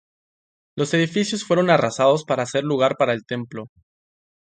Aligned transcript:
Los 0.75 0.95
edificios 0.95 1.43
fueron 1.43 1.69
arrasados 1.69 2.23
para 2.25 2.41
hacer 2.41 2.63
lugar 2.63 2.95
para 2.97 3.13
el 3.13 3.23
templo. 3.23 3.67